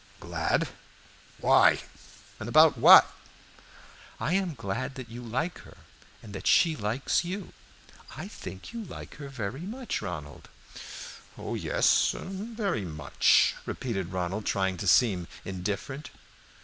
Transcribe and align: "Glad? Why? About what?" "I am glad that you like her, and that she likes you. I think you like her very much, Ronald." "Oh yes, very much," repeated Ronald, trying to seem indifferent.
"Glad? 0.19 0.67
Why? 1.37 1.79
About 2.39 2.75
what?" 2.75 3.13
"I 4.19 4.33
am 4.33 4.55
glad 4.55 4.95
that 4.95 5.09
you 5.11 5.21
like 5.21 5.59
her, 5.59 5.77
and 6.23 6.33
that 6.33 6.47
she 6.47 6.75
likes 6.75 7.23
you. 7.23 7.53
I 8.17 8.27
think 8.27 8.73
you 8.73 8.83
like 8.83 9.17
her 9.17 9.27
very 9.29 9.61
much, 9.61 10.01
Ronald." 10.01 10.49
"Oh 11.37 11.53
yes, 11.53 12.15
very 12.17 12.83
much," 12.83 13.53
repeated 13.67 14.11
Ronald, 14.11 14.47
trying 14.47 14.77
to 14.77 14.87
seem 14.87 15.27
indifferent. 15.45 16.09